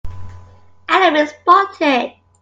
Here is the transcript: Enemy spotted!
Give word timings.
Enemy 0.89 1.27
spotted! 1.27 2.13